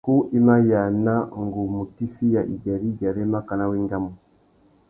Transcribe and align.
Kú 0.05 0.13
i 0.37 0.39
ma 0.45 0.53
yāna 0.69 1.13
ngu 1.43 1.61
mù 1.73 1.81
tifiya 1.95 2.41
igüêrê-igüêrê 2.53 3.23
makana 3.33 3.63
wa 3.69 3.75
engamú. 3.81 4.09